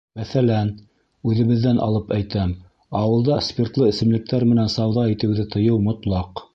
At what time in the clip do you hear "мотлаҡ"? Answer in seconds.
5.91-6.49